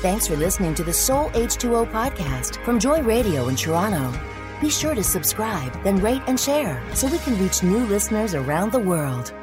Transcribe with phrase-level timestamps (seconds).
[0.00, 4.16] Thanks for listening to the Soul H2O podcast from Joy Radio in Toronto.
[4.60, 8.70] Be sure to subscribe, then rate and share so we can reach new listeners around
[8.70, 9.34] the world.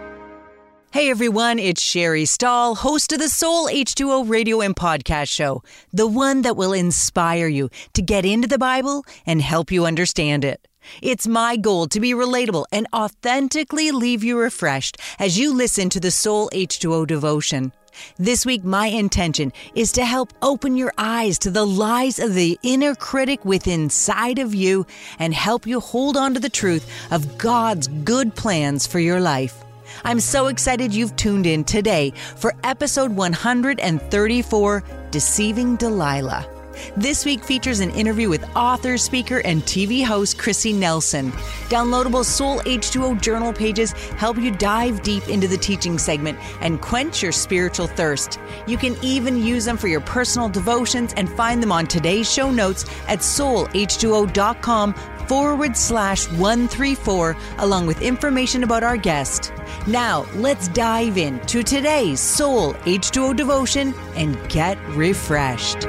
[0.93, 5.61] Hey everyone, it's Sherry Stahl, host of the Soul H2O radio and podcast show,
[5.91, 10.45] the one that will inspire you to get into the Bible and help you understand
[10.45, 10.69] it.
[11.01, 15.99] It's my goal to be relatable and authentically leave you refreshed as you listen to
[15.99, 17.73] the Soul H2O devotion.
[18.17, 22.59] This week, my intention is to help open your eyes to the lies of the
[22.63, 24.85] inner critic within inside of you
[25.19, 29.63] and help you hold on to the truth of God's good plans for your life.
[30.03, 36.54] I'm so excited you've tuned in today for episode 134 Deceiving Delilah.
[36.97, 41.31] This week features an interview with author, speaker, and TV host Chrissy Nelson.
[41.69, 47.21] Downloadable Soul H2O journal pages help you dive deep into the teaching segment and quench
[47.21, 48.39] your spiritual thirst.
[48.67, 52.51] You can even use them for your personal devotions and find them on today's show
[52.51, 54.93] notes at soulh2o.com
[55.27, 59.51] forward slash 134, along with information about our guest.
[59.87, 65.87] Now, let's dive into today's Soul H2O devotion and get refreshed.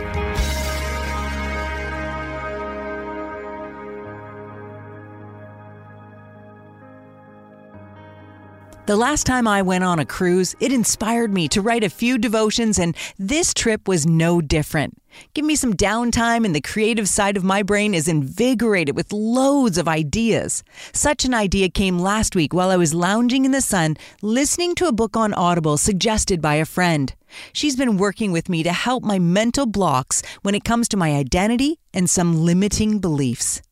[8.87, 12.19] The last time I went on a cruise, it inspired me to write a few
[12.19, 14.97] devotions, and this trip was no different.
[15.35, 19.77] Give me some downtime, and the creative side of my brain is invigorated with loads
[19.77, 20.63] of ideas.
[20.93, 24.87] Such an idea came last week while I was lounging in the sun, listening to
[24.87, 27.13] a book on Audible suggested by a friend.
[27.53, 31.17] She's been working with me to help my mental blocks when it comes to my
[31.17, 33.63] identity and some limiting beliefs.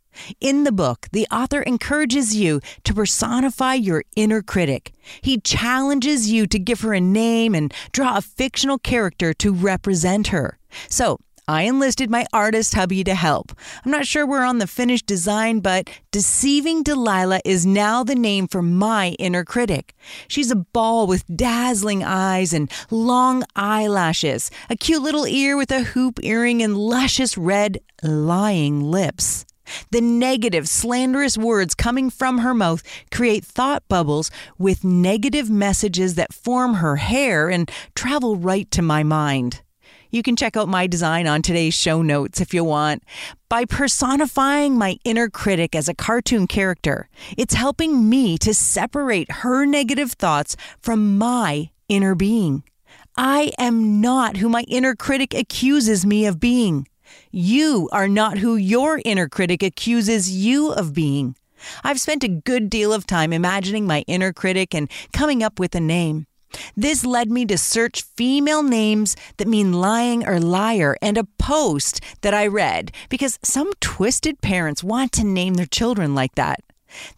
[0.40, 4.92] In the book, the author encourages you to personify your inner critic.
[5.20, 10.28] He challenges you to give her a name and draw a fictional character to represent
[10.28, 10.58] her.
[10.88, 13.52] So, I enlisted my artist hubby to help.
[13.84, 18.48] I'm not sure we're on the finished design, but Deceiving Delilah is now the name
[18.48, 19.94] for my inner critic.
[20.26, 25.82] She's a ball with dazzling eyes and long eyelashes, a cute little ear with a
[25.82, 29.44] hoop earring, and luscious red, lying lips.
[29.90, 36.32] The negative, slanderous words coming from her mouth create thought bubbles with negative messages that
[36.34, 39.62] form her hair and travel right to my mind.
[40.10, 43.02] You can check out my design on today's show notes if you want.
[43.48, 49.66] By personifying my inner critic as a cartoon character, it's helping me to separate her
[49.66, 52.62] negative thoughts from my inner being.
[53.16, 56.86] I am not who my inner critic accuses me of being.
[57.30, 61.36] You are not who your inner critic accuses you of being.
[61.82, 65.74] I've spent a good deal of time imagining my inner critic and coming up with
[65.74, 66.26] a name.
[66.76, 72.00] This led me to search female names that mean lying or liar and a post
[72.20, 76.60] that I read because some twisted parents want to name their children like that.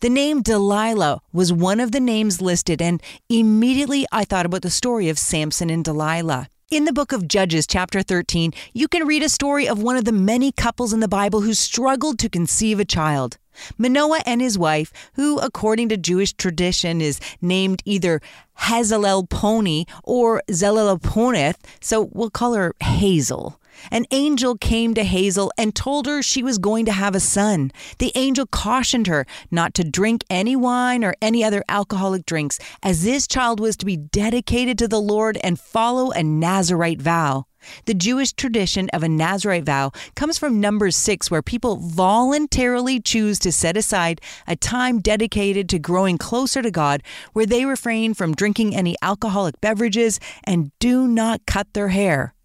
[0.01, 4.71] The name Delilah was one of the names listed, and immediately I thought about the
[4.71, 6.49] story of Samson and Delilah.
[6.69, 10.05] In the book of Judges, chapter 13, you can read a story of one of
[10.05, 13.39] the many couples in the Bible who struggled to conceive a child.
[13.79, 18.21] Manoah and his wife, who according to Jewish tradition is named either
[18.63, 23.61] Hazelelponi or Zelelponeth, so we'll call her Hazel.
[23.91, 27.71] An angel came to Hazel and told her she was going to have a son.
[27.99, 33.05] The angel cautioned her not to drink any wine or any other alcoholic drinks, as
[33.05, 37.47] this child was to be dedicated to the Lord and follow a Nazarite vow.
[37.87, 43.39] The Jewish tradition of a Nazarite vow comes from Numbers 6, where people voluntarily choose
[43.41, 48.35] to set aside a time dedicated to growing closer to God, where they refrain from
[48.35, 52.36] drinking any alcoholic beverages and do not cut their hair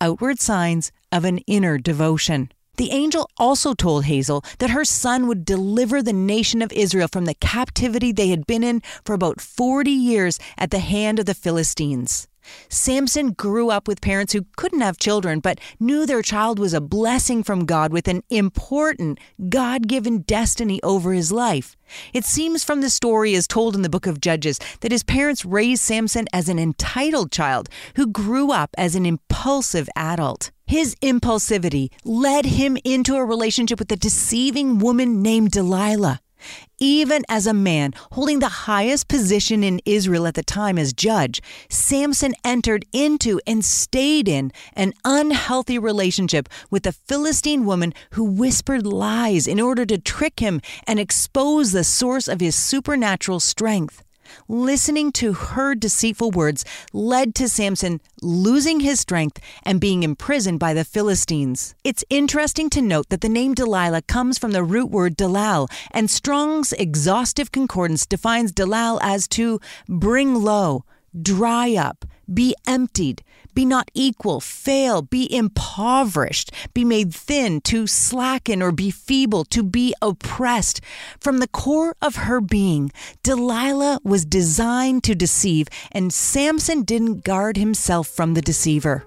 [0.00, 2.50] outward signs of an inner devotion.
[2.76, 7.24] The angel also told Hazel that her son would deliver the nation of Israel from
[7.24, 11.34] the captivity they had been in for about 40 years at the hand of the
[11.34, 12.28] Philistines.
[12.68, 16.80] Samson grew up with parents who couldn't have children, but knew their child was a
[16.80, 21.76] blessing from God with an important God given destiny over his life.
[22.12, 25.44] It seems from the story as told in the book of Judges that his parents
[25.44, 30.50] raised Samson as an entitled child who grew up as an impulsive adult.
[30.66, 36.20] His impulsivity led him into a relationship with a deceiving woman named Delilah.
[36.78, 41.40] Even as a man holding the highest position in Israel at the time as judge,
[41.68, 48.86] Samson entered into and stayed in an unhealthy relationship with a Philistine woman who whispered
[48.86, 54.02] lies in order to trick him and expose the source of his supernatural strength.
[54.48, 60.74] Listening to her deceitful words led to Samson losing his strength and being imprisoned by
[60.74, 61.74] the Philistines.
[61.84, 66.10] It's interesting to note that the name Delilah comes from the root word Delal, and
[66.10, 70.84] Strong's exhaustive concordance defines Delal as to bring low,
[71.20, 73.22] dry up, be emptied,
[73.54, 79.62] be not equal, fail, be impoverished, be made thin, to slacken or be feeble, to
[79.62, 80.80] be oppressed.
[81.18, 82.92] From the core of her being,
[83.22, 89.06] Delilah was designed to deceive, and Samson didn't guard himself from the deceiver.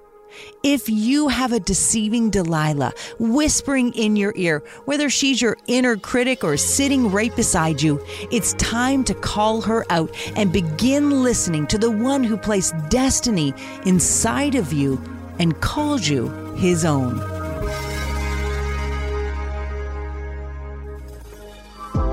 [0.63, 6.43] If you have a deceiving Delilah whispering in your ear, whether she's your inner critic
[6.43, 11.77] or sitting right beside you, it's time to call her out and begin listening to
[11.77, 13.53] the one who placed destiny
[13.85, 15.01] inside of you
[15.39, 17.38] and calls you his own.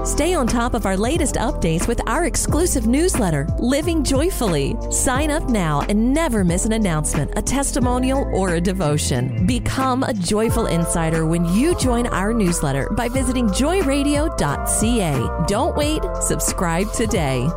[0.07, 4.77] Stay on top of our latest updates with our exclusive newsletter, Living Joyfully.
[4.93, 9.45] Sign up now and never miss an announcement, a testimonial, or a devotion.
[9.47, 15.45] Become a joyful insider when you join our newsletter by visiting joyradio.ca.
[15.49, 17.51] Don't wait, subscribe today.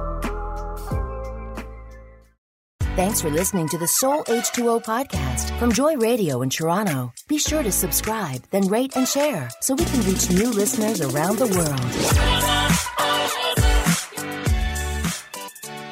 [2.99, 7.13] Thanks for listening to the Soul H2O podcast from Joy Radio in Toronto.
[7.29, 11.37] Be sure to subscribe, then rate and share so we can reach new listeners around
[11.37, 11.79] the world.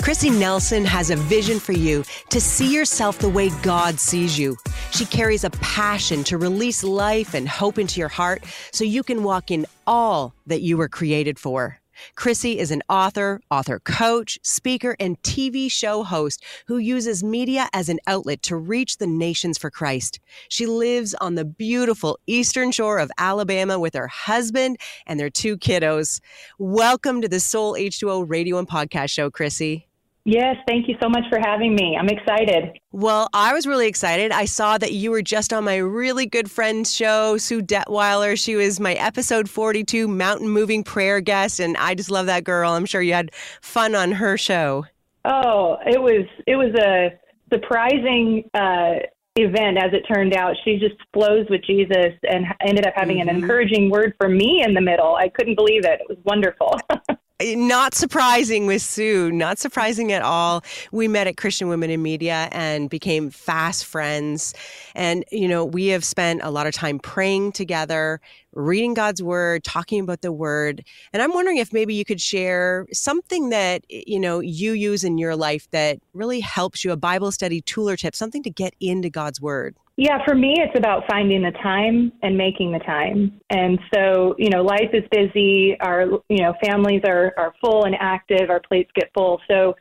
[0.01, 4.57] Chrissy Nelson has a vision for you to see yourself the way God sees you.
[4.91, 8.43] She carries a passion to release life and hope into your heart
[8.73, 11.79] so you can walk in all that you were created for.
[12.15, 17.89] Chrissy is an author, author coach, speaker, and TV show host who uses media as
[17.89, 20.19] an outlet to reach the nations for Christ.
[20.49, 25.57] She lives on the beautiful eastern shore of Alabama with her husband and their two
[25.57, 26.19] kiddos.
[26.59, 29.86] Welcome to the Soul H2O radio and podcast show, Chrissy.
[30.29, 31.95] Yes, thank you so much for having me.
[31.97, 32.77] I'm excited.
[32.91, 34.33] Well, I was really excited.
[34.33, 38.37] I saw that you were just on my really good friend's show, Sue Detweiler.
[38.37, 42.73] She was my episode 42 mountain moving prayer guest, and I just love that girl.
[42.73, 44.85] I'm sure you had fun on her show.
[45.23, 47.17] Oh, it was it was a
[47.49, 48.95] surprising uh,
[49.37, 50.57] event as it turned out.
[50.65, 53.29] She just flows with Jesus and ended up having mm-hmm.
[53.29, 55.15] an encouraging word for me in the middle.
[55.15, 56.01] I couldn't believe it.
[56.01, 56.77] It was wonderful.
[57.41, 60.63] not surprising with Sue, not surprising at all.
[60.91, 64.53] We met at Christian Women in Media and became fast friends.
[64.95, 68.19] And, you know, we have spent a lot of time praying together,
[68.53, 70.83] reading God's word, talking about the word.
[71.13, 75.19] And I'm wondering if maybe you could share something that, you know, you use in
[75.19, 78.73] your life that really helps you, a Bible study tool or tip, something to get
[78.79, 79.75] into God's word.
[79.99, 83.41] Yeah, for me, it's about finding the time and making the time.
[83.49, 85.75] And so, you know, life is busy.
[85.79, 88.51] Our, you know, families are, are full and active.
[88.51, 89.41] Our plates get full.
[89.47, 89.75] So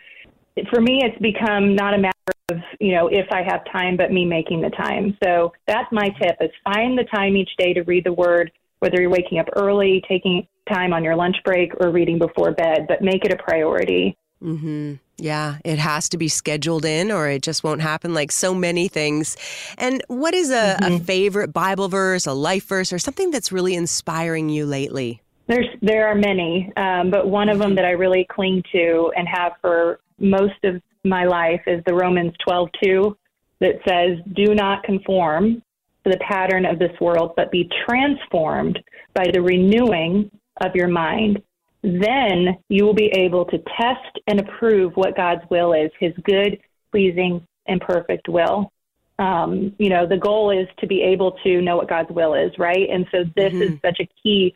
[0.71, 2.13] for me, it's become not a matter
[2.49, 5.19] of, you know, if I have time, but me making the time.
[5.23, 8.99] So that's my tip is find the time each day to read the word, whether
[8.99, 13.03] you're waking up early, taking time on your lunch break or reading before bed, but
[13.03, 14.17] make it a priority.
[14.43, 14.95] Mm-hmm.
[15.19, 18.89] Yeah, it has to be scheduled in or it just won't happen like so many
[18.89, 19.37] things.
[19.79, 20.95] And what is a, mm-hmm.
[20.95, 25.23] a favorite Bible verse, a life verse, or something that's really inspiring you lately?
[25.47, 27.77] There's there are many, um, but one of them mm-hmm.
[27.77, 32.33] that I really cling to and have for most of my life is the Romans
[32.47, 33.17] 12:2
[33.61, 35.63] that says, "Do not conform
[36.05, 38.79] to the pattern of this world, but be transformed
[39.15, 40.31] by the renewing
[40.63, 41.41] of your mind."
[41.87, 46.59] Then you will be able to test and approve what God's will is, his good,
[46.91, 48.73] pleasing, and perfect will.
[49.21, 52.51] Um, you know, the goal is to be able to know what God's will is,
[52.59, 52.89] right?
[52.91, 53.75] And so this mm-hmm.
[53.75, 54.53] is such a key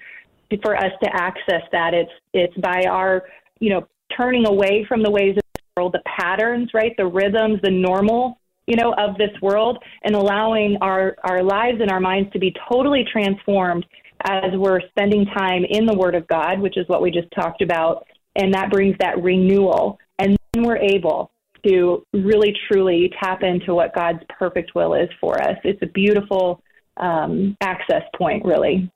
[0.63, 1.95] for us to access that.
[1.95, 3.23] It's it's by our,
[3.61, 6.93] you know, turning away from the ways of the world, the patterns, right?
[6.99, 11.91] The rhythms, the normal, you know, of this world and allowing our, our lives and
[11.91, 13.87] our minds to be totally transformed
[14.25, 17.63] as we're spending time in the Word of God, which is what we just talked
[17.63, 19.99] about, and that brings that renewal.
[20.19, 21.33] And then we're able
[21.67, 25.57] to really truly tap into what God's perfect will is for us.
[25.65, 26.63] It's a beautiful
[26.97, 28.91] um, access point, really.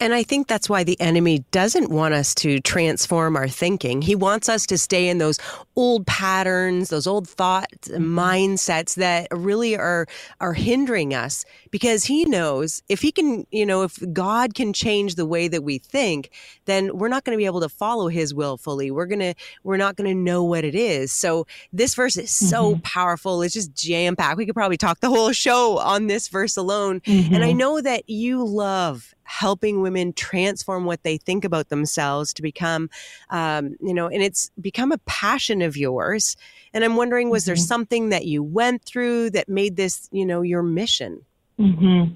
[0.00, 4.00] And I think that's why the enemy doesn't want us to transform our thinking.
[4.00, 5.40] He wants us to stay in those
[5.74, 8.18] old patterns, those old thoughts and mm-hmm.
[8.18, 10.06] mindsets that really are
[10.40, 15.16] are hindering us because he knows if he can, you know, if God can change
[15.16, 16.30] the way that we think,
[16.66, 18.92] then we're not going to be able to follow his will fully.
[18.92, 21.10] We're going to we're not going to know what it is.
[21.10, 22.82] So this verse is so mm-hmm.
[22.82, 23.42] powerful.
[23.42, 24.36] It's just jam packed.
[24.36, 27.00] We could probably talk the whole show on this verse alone.
[27.00, 27.34] Mm-hmm.
[27.42, 32.42] And I know that you love helping women transform what they think about themselves to
[32.42, 32.90] become,
[33.30, 36.36] um, you know, and it's become a passion of yours.
[36.72, 37.50] And I'm wondering, was mm-hmm.
[37.50, 41.22] there something that you went through that made this, you know, your mission?
[41.58, 42.14] Mm-hmm.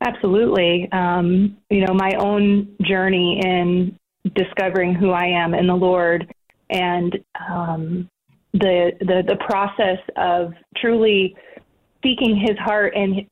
[0.00, 0.88] Absolutely.
[0.92, 3.98] Um, you know, my own journey in
[4.34, 6.32] discovering who I am in the Lord
[6.70, 7.16] and
[7.48, 8.10] um,
[8.52, 11.36] the, the the process of truly
[12.02, 13.26] seeking His heart and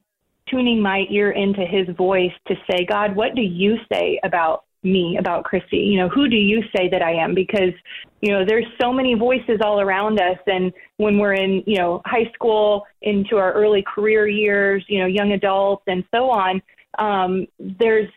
[0.51, 5.17] tuning my ear into His voice to say, God, what do you say about me,
[5.19, 5.79] about Chrissy?
[5.79, 7.35] You know, who do you say that I am?
[7.35, 7.73] Because
[8.21, 12.01] you know, there's so many voices all around us, and when we're in you know
[12.07, 16.63] high school, into our early career years, you know, young adults, and so on,
[16.99, 17.47] um,
[17.79, 18.09] there's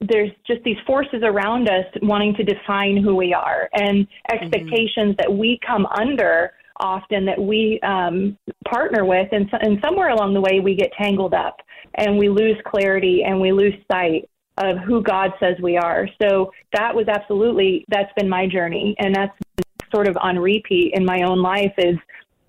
[0.00, 5.20] there's just these forces around us wanting to define who we are and expectations mm-hmm.
[5.20, 8.36] that we come under often that we um,
[8.68, 11.58] partner with and, and somewhere along the way we get tangled up
[11.94, 16.08] and we lose clarity and we lose sight of who God says we are.
[16.20, 19.36] So that was absolutely that's been my journey and that's
[19.94, 21.96] sort of on repeat in my own life is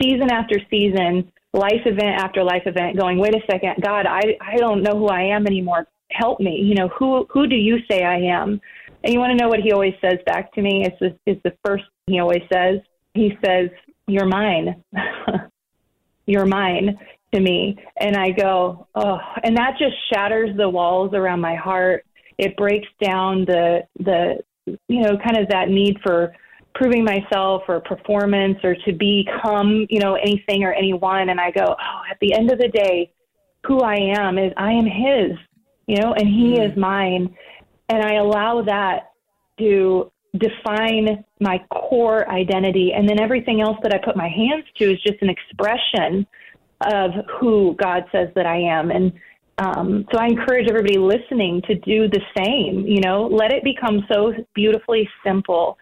[0.01, 4.57] season after season, life event after life event going, wait a second, God, I I
[4.57, 6.62] don't know who I am anymore help me.
[6.62, 8.62] You know, who who do you say I am?
[9.03, 10.85] And you want to know what he always says back to me?
[10.85, 12.79] It's the, it's the first he always says.
[13.13, 13.69] He says,
[14.07, 14.81] "You're mine.
[16.25, 16.97] You're mine."
[17.33, 22.05] To me, and I go, oh, and that just shatters the walls around my heart.
[22.37, 26.33] It breaks down the the you know kind of that need for
[26.75, 31.63] proving myself or performance or to become you know anything or anyone and i go
[31.67, 33.11] oh at the end of the day
[33.67, 35.37] who i am is i am his
[35.87, 36.71] you know, and He mm-hmm.
[36.71, 37.35] is mine.
[37.89, 39.11] And I allow that
[39.59, 42.93] to define my core identity.
[42.95, 46.25] And then everything else that I put my hands to is just an expression
[46.91, 48.91] of who God says that I am.
[48.91, 49.13] And
[49.59, 52.87] um, so I encourage everybody listening to do the same.
[52.87, 55.77] You know, let it become so beautifully simple.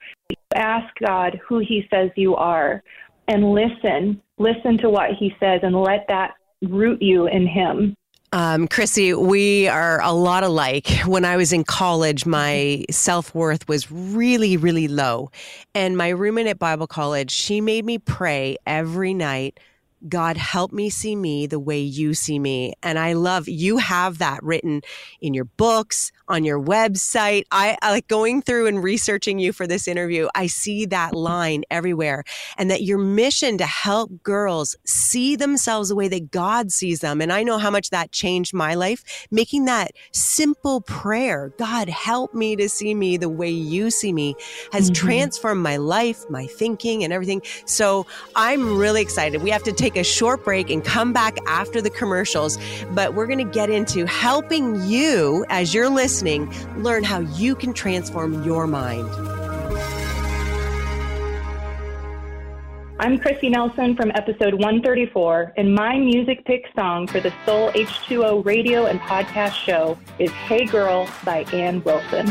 [0.55, 2.83] Ask God who He says you are
[3.27, 4.21] and listen.
[4.37, 7.95] Listen to what He says and let that root you in Him.
[8.33, 10.87] Um, Chrissy, we are a lot alike.
[11.05, 15.31] When I was in college, my self worth was really, really low.
[15.75, 19.59] And my roommate at Bible college, she made me pray every night
[20.07, 22.73] God, help me see me the way you see me.
[22.81, 24.81] And I love you have that written
[25.19, 27.43] in your books, on your website.
[27.51, 30.27] I, I, like going through and researching you for this interview.
[30.33, 32.23] I see that line everywhere
[32.57, 37.21] and that your mission to help girls see themselves the way that God sees them.
[37.21, 42.33] And I know how much that changed my life, making that simple prayer, God, help
[42.33, 44.35] me to see me the way you see me
[44.71, 45.07] has mm-hmm.
[45.07, 47.43] transformed my life, my thinking and everything.
[47.65, 49.43] So I'm really excited.
[49.43, 52.57] We have to take take a short break and come back after the commercials.
[52.91, 56.20] But we're going to get into helping you, as you're listening,
[56.77, 59.09] learn how you can transform your mind.
[62.99, 68.45] I'm Chrissy Nelson from episode 134, and my music pick song for the Soul H2O
[68.45, 72.27] radio and podcast show is Hey Girl by Ann Wilson.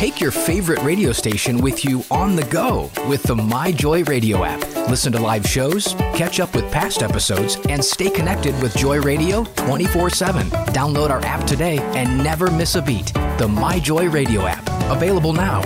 [0.00, 4.62] Take your favorite radio station with you on the go with the MyJoy Radio app.
[4.88, 9.44] Listen to live shows, catch up with past episodes, and stay connected with Joy Radio
[9.56, 10.48] 24 7.
[10.72, 13.12] Download our app today and never miss a beat.
[13.36, 14.66] The MyJoy Radio app.
[14.90, 15.60] Available now.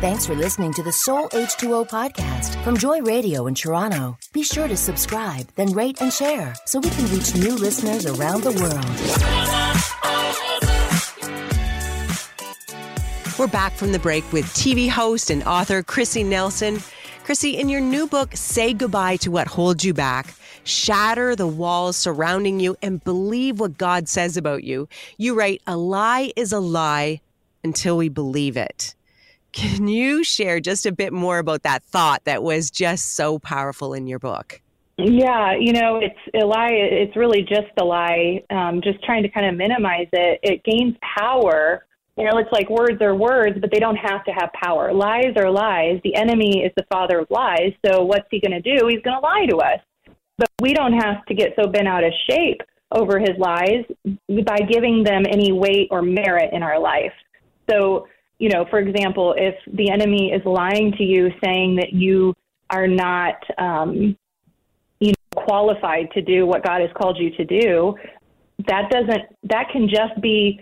[0.00, 4.18] Thanks for listening to the Soul H2O podcast from Joy Radio in Toronto.
[4.32, 8.42] Be sure to subscribe, then rate and share so we can reach new listeners around
[8.42, 8.84] the world.
[13.38, 16.82] We're back from the break with TV host and author Chrissy Nelson.
[17.22, 21.96] Chrissy, in your new book, Say Goodbye to What Holds You Back, shatter the walls
[21.96, 26.58] surrounding you, and believe what God says about you, you write, A lie is a
[26.58, 27.20] lie
[27.62, 28.96] until we believe it.
[29.52, 33.94] Can you share just a bit more about that thought that was just so powerful
[33.94, 34.60] in your book?
[34.96, 36.72] Yeah, you know, it's a lie.
[36.72, 38.42] It's really just a lie.
[38.50, 40.40] Um, just trying to kind of minimize it.
[40.42, 41.84] It gains power
[42.18, 44.92] you know, it's like words are words, but they don't have to have power.
[44.92, 46.00] Lies are lies.
[46.02, 47.72] The enemy is the father of lies.
[47.86, 48.88] So what's he going to do?
[48.88, 49.78] He's going to lie to us.
[50.36, 52.60] But we don't have to get so bent out of shape
[52.90, 53.84] over his lies
[54.44, 57.12] by giving them any weight or merit in our life.
[57.70, 58.08] So,
[58.40, 62.34] you know, for example, if the enemy is lying to you, saying that you
[62.70, 64.16] are not, um,
[64.98, 67.94] you know, qualified to do what God has called you to do,
[68.66, 69.22] that doesn't.
[69.44, 70.60] That can just be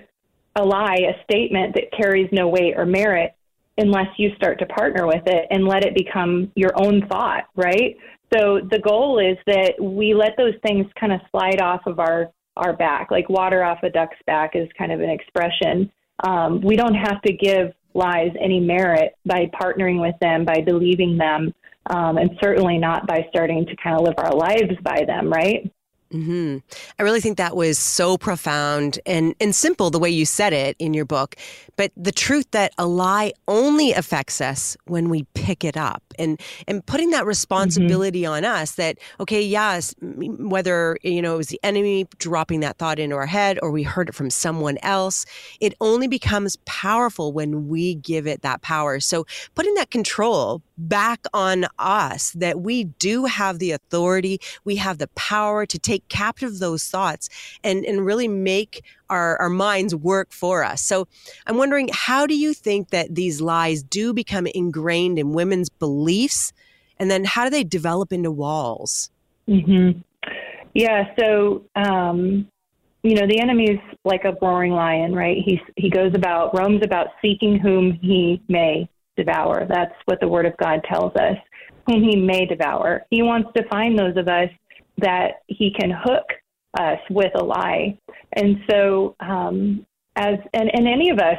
[0.56, 3.34] a lie, a statement that carries no weight or merit
[3.78, 7.96] unless you start to partner with it and let it become your own thought, right?
[8.32, 12.32] So the goal is that we let those things kind of slide off of our
[12.56, 15.92] our back, like water off a duck's back is kind of an expression.
[16.26, 21.18] Um, we don't have to give lies any merit by partnering with them, by believing
[21.18, 21.52] them,
[21.90, 25.70] um, and certainly not by starting to kind of live our lives by them, right?
[26.12, 26.58] Mm-hmm.
[26.98, 30.76] I really think that was so profound and, and simple the way you said it
[30.78, 31.34] in your book.
[31.76, 36.40] But the truth that a lie only affects us when we pick it up and,
[36.68, 38.32] and putting that responsibility mm-hmm.
[38.32, 42.98] on us that, okay, yes, whether, you know, it was the enemy dropping that thought
[42.98, 45.26] into our head or we heard it from someone else,
[45.60, 49.00] it only becomes powerful when we give it that power.
[49.00, 54.98] So putting that control back on us that we do have the authority, we have
[54.98, 57.28] the power to take captive those thoughts
[57.64, 60.82] and, and really make our, our minds work for us.
[60.82, 61.08] So
[61.46, 66.52] I'm wondering, how do you think that these lies do become ingrained in women's beliefs?
[66.98, 69.10] And then how do they develop into walls?
[69.48, 70.00] Mm-hmm.
[70.74, 72.48] Yeah, so um,
[73.02, 75.38] you know the enemy is like a roaring lion, right?
[75.42, 79.66] He he goes about roams about seeking whom he may devour.
[79.68, 81.36] That's what the Word of God tells us,
[81.86, 83.04] whom he may devour.
[83.10, 84.48] He wants to find those of us
[84.98, 86.24] that he can hook
[86.78, 87.98] us with a lie.
[88.32, 91.38] And so, um, as and, and any of us,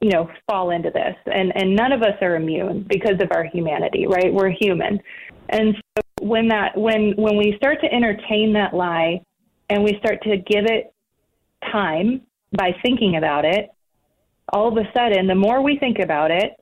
[0.00, 3.44] you know, fall into this, and and none of us are immune because of our
[3.44, 4.32] humanity, right?
[4.32, 4.98] We're human,
[5.50, 9.20] and so when that when when we start to entertain that lie,
[9.68, 10.92] and we start to give it
[11.70, 12.22] time
[12.56, 13.70] by thinking about it,
[14.52, 16.52] all of a sudden, the more we think about it,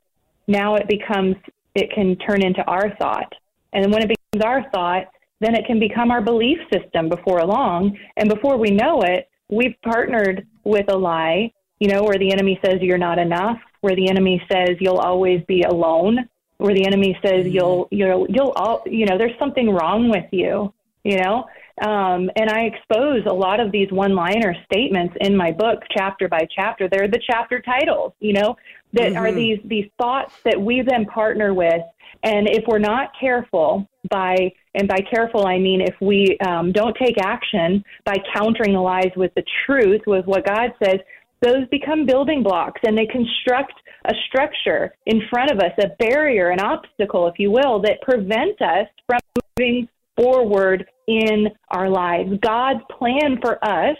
[0.49, 1.37] now it becomes,
[1.75, 3.33] it can turn into our thought.
[3.73, 5.07] And when it becomes our thought,
[5.41, 7.97] then it can become our belief system before long.
[8.17, 12.59] And before we know it, we've partnered with a lie, you know, where the enemy
[12.65, 17.17] says you're not enough, where the enemy says you'll always be alone, where the enemy
[17.23, 17.55] says mm-hmm.
[17.55, 20.73] you'll, you'll, you'll all, you know, there's something wrong with you,
[21.05, 21.47] you know?
[21.83, 26.29] Um, and I expose a lot of these one liner statements in my book, chapter
[26.29, 26.89] by chapter.
[26.89, 28.57] They're the chapter titles, you know,
[28.93, 29.19] that mm-hmm.
[29.19, 31.83] are these these thoughts that we then partner with
[32.23, 36.97] and if we're not careful by and by careful i mean if we um, don't
[36.97, 40.99] take action by countering the lies with the truth with what god says
[41.43, 43.75] those become building blocks and they construct
[44.07, 48.61] a structure in front of us a barrier an obstacle if you will that prevent
[48.63, 49.19] us from
[49.59, 49.89] moving
[50.19, 53.97] forward in our lives god's plan for us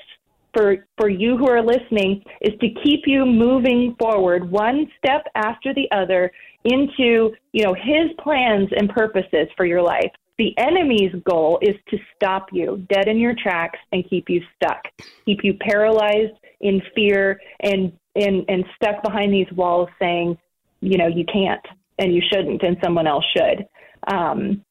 [0.55, 5.75] for, for you who are listening is to keep you moving forward one step after
[5.75, 6.33] the other
[6.65, 10.11] into, you know, his plans and purposes for your life.
[10.39, 14.83] The enemy's goal is to stop you dead in your tracks and keep you stuck,
[15.25, 20.39] keep you paralyzed in fear and and and stuck behind these walls saying,
[20.81, 21.65] you know, you can't
[21.99, 23.67] and you shouldn't and someone else should.
[24.13, 24.65] Um,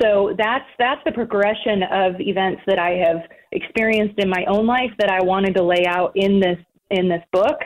[0.00, 4.90] so that's that's the progression of events that I have experienced in my own life
[4.98, 6.58] that I wanted to lay out in this
[6.90, 7.58] in this book,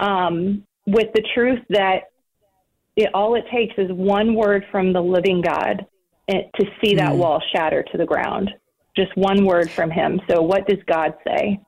[0.00, 2.10] um, with the truth that
[2.96, 5.86] it, all it takes is one word from the living God
[6.28, 7.16] eh, to see that mm.
[7.16, 8.50] wall shatter to the ground.
[8.96, 10.20] Just one word from Him.
[10.28, 11.60] So, what does God say?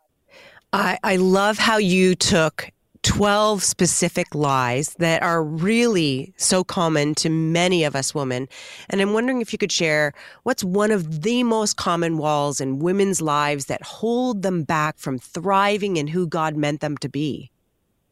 [0.73, 2.71] I, I love how you took
[3.03, 8.49] 12 specific lies that are really so common to many of us women.
[8.89, 12.79] And I'm wondering if you could share what's one of the most common walls in
[12.79, 17.51] women's lives that hold them back from thriving in who God meant them to be.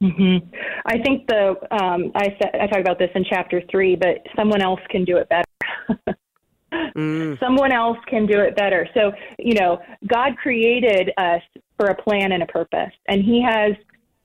[0.02, 0.46] Mm-hmm.
[0.86, 4.62] I think the um, I said I talk about this in chapter three, but someone
[4.62, 6.16] else can do it better.
[6.96, 7.38] mm.
[7.40, 8.88] Someone else can do it better.
[8.94, 11.42] So you know, God created us
[11.76, 13.72] for a plan and a purpose, and He has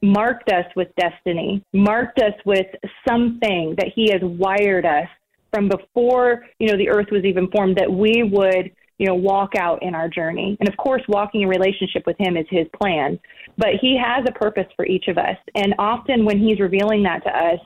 [0.04, 2.68] marked us with destiny, marked us with
[3.08, 5.08] something that He has wired us
[5.52, 9.52] from before, you know, the earth was even formed, that we would, you know, walk
[9.58, 10.58] out in our journey.
[10.60, 13.18] And of course, walking in relationship with Him is His plan,
[13.58, 15.38] but He has a purpose for each of us.
[15.56, 17.60] And often when He's revealing that to us,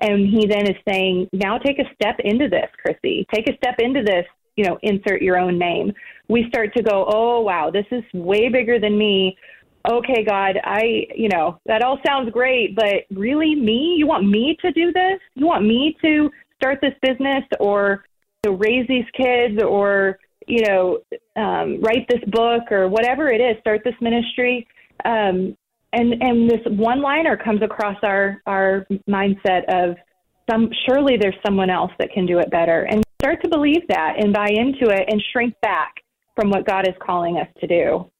[0.00, 3.76] and He then is saying, now take a step into this, Chrissy, take a step
[3.78, 4.24] into this,
[4.56, 5.92] you know, insert your own name.
[6.28, 9.36] We start to go, oh, wow, this is way bigger than me
[9.88, 13.94] okay, God, I, you know, that all sounds great, but really me?
[13.98, 15.20] You want me to do this?
[15.34, 18.04] You want me to start this business or
[18.42, 20.98] to raise these kids or, you know,
[21.36, 24.66] um, write this book or whatever it is, start this ministry?
[25.04, 25.56] Um,
[25.92, 29.96] and, and this one liner comes across our, our mindset of
[30.50, 32.82] some, surely there's someone else that can do it better.
[32.82, 35.94] And start to believe that and buy into it and shrink back
[36.34, 38.10] from what God is calling us to do.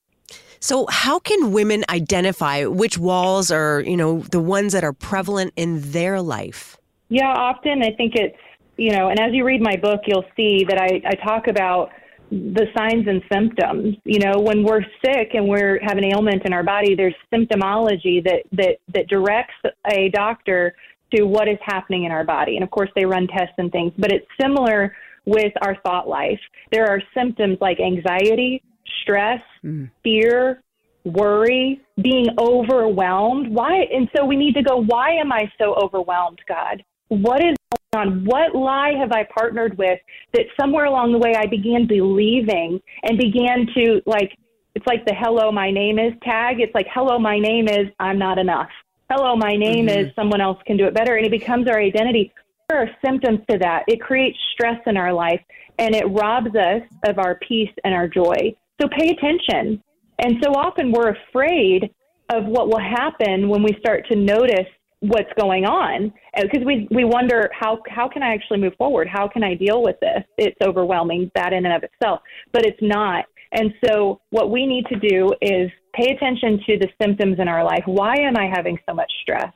[0.61, 5.53] So, how can women identify which walls are, you know, the ones that are prevalent
[5.57, 6.77] in their life?
[7.09, 8.37] Yeah, often I think it's
[8.77, 11.91] you know, and as you read my book, you'll see that I, I talk about
[12.31, 13.97] the signs and symptoms.
[14.05, 18.23] You know, when we're sick and we're have an ailment in our body, there's symptomology
[18.25, 19.55] that that that directs
[19.91, 20.75] a doctor
[21.15, 22.57] to what is happening in our body.
[22.57, 26.41] And of course, they run tests and things, but it's similar with our thought life.
[26.73, 28.63] There are symptoms like anxiety,
[29.03, 29.91] stress, mm.
[30.03, 30.63] fear,
[31.05, 33.49] worry, being overwhelmed.
[33.49, 33.87] Why?
[33.93, 36.85] And so we need to go, why am I so overwhelmed, God?
[37.09, 37.57] What is
[37.95, 38.25] going on?
[38.25, 39.99] What lie have I partnered with
[40.33, 44.37] that somewhere along the way I began believing and began to like,
[44.75, 46.61] it's like the hello, my name is tag.
[46.61, 48.69] It's like, hello, my name is I'm not enough.
[49.09, 50.09] Hello, my name mm-hmm.
[50.09, 51.15] is someone else can do it better.
[51.17, 52.33] And it becomes our identity.
[52.69, 53.85] There are symptoms to that.
[53.87, 55.41] It creates stress in our life
[55.79, 58.55] and it robs us of our peace and our joy.
[58.81, 59.83] So pay attention.
[60.19, 61.91] And so often we're afraid
[62.31, 64.67] of what will happen when we start to notice
[65.01, 69.09] what's going on uh, because we we wonder how how can I actually move forward?
[69.09, 70.23] How can I deal with this?
[70.39, 72.21] It's overwhelming that in and of itself,
[72.53, 73.27] but it's not.
[73.53, 77.65] And so what we need to do is pay attention to the symptoms in our
[77.65, 77.83] life.
[77.87, 79.53] Why am I having so much stress?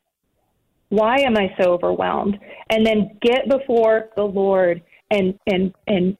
[0.90, 2.38] Why am I so overwhelmed?
[2.70, 6.16] And then get before the Lord and and and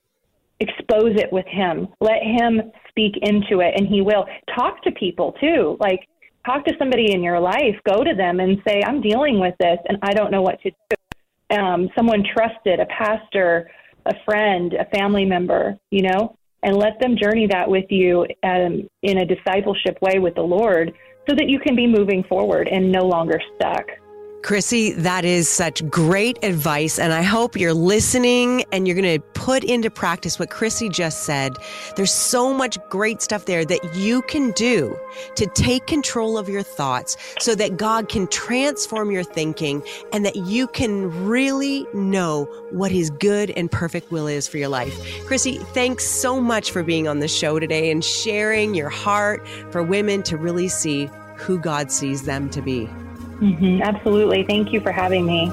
[0.60, 1.88] expose it with him.
[2.00, 2.60] Let him
[2.90, 4.26] speak into it and he will.
[4.55, 5.76] Talk to people too.
[5.81, 6.07] Like
[6.44, 9.79] talk to somebody in your life, go to them and say, I'm dealing with this
[9.88, 11.57] and I don't know what to do.
[11.57, 13.70] Um, someone trusted, a pastor,
[14.07, 18.88] a friend, a family member, you know, and let them journey that with you um,
[19.03, 20.92] in a discipleship way with the Lord
[21.29, 23.87] so that you can be moving forward and no longer stuck.
[24.42, 26.98] Chrissy, that is such great advice.
[26.98, 31.24] And I hope you're listening and you're going to put into practice what Chrissy just
[31.24, 31.57] said.
[31.94, 34.98] There's so much great stuff there that you can do
[35.37, 40.37] to take control of your thoughts so that God can transform your thinking and that
[40.37, 44.98] you can really know what his good and perfect will is for your life.
[45.26, 49.83] Chrissy, thanks so much for being on the show today and sharing your heart for
[49.83, 52.88] women to really see who God sees them to be.
[53.40, 54.44] Mm-hmm, absolutely.
[54.44, 55.50] Thank you for having me.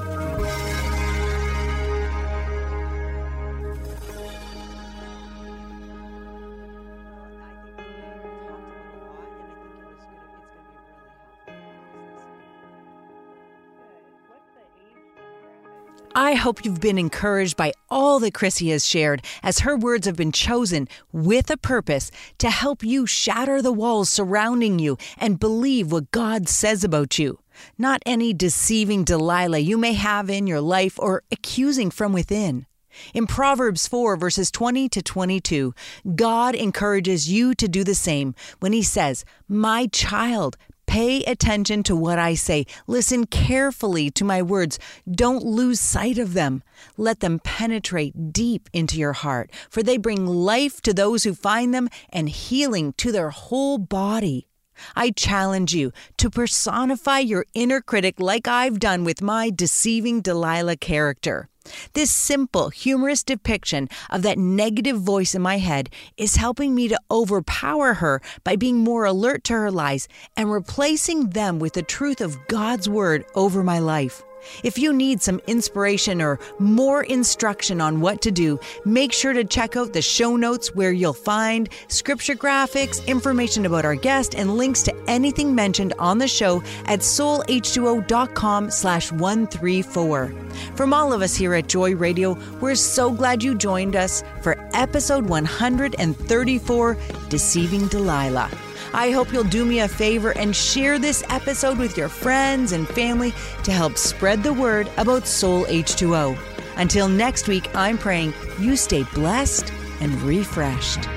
[16.14, 20.16] I hope you've been encouraged by all that Chrissy has shared, as her words have
[20.16, 25.92] been chosen with a purpose to help you shatter the walls surrounding you and believe
[25.92, 27.38] what God says about you
[27.76, 32.66] not any deceiving Delilah you may have in your life or accusing from within.
[33.14, 35.74] In Proverbs 4, verses 20 to 22,
[36.14, 40.56] God encourages you to do the same when He says, My child,
[40.88, 42.64] Pay attention to what I say.
[42.86, 44.78] Listen carefully to my words.
[45.08, 46.62] Don't lose sight of them.
[46.96, 51.74] Let them penetrate deep into your heart, for they bring life to those who find
[51.74, 54.47] them and healing to their whole body.
[54.96, 60.76] I challenge you to personify your inner critic like I've done with my deceiving Delilah
[60.76, 61.48] character.
[61.92, 67.00] This simple, humorous depiction of that negative voice in my head is helping me to
[67.10, 72.20] overpower her by being more alert to her lies and replacing them with the truth
[72.20, 74.22] of God's word over my life.
[74.62, 79.44] If you need some inspiration or more instruction on what to do, make sure to
[79.44, 84.56] check out the show notes where you'll find scripture graphics, information about our guest, and
[84.56, 90.32] links to anything mentioned on the show at soulh2o.com slash 134.
[90.74, 94.56] From all of us here at Joy Radio, we're so glad you joined us for
[94.74, 96.96] episode 134,
[97.28, 98.67] Deceiving Delilah.
[98.94, 102.88] I hope you'll do me a favor and share this episode with your friends and
[102.88, 103.32] family
[103.64, 106.38] to help spread the word about Soul H2O.
[106.76, 111.08] Until next week, I'm praying you stay blessed and refreshed.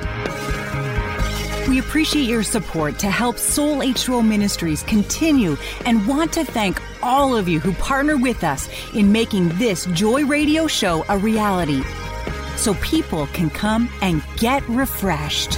[1.67, 5.55] We appreciate your support to help Soul H2O Ministries continue
[5.85, 10.25] and want to thank all of you who partner with us in making this Joy
[10.25, 11.83] Radio show a reality
[12.57, 15.57] so people can come and get refreshed.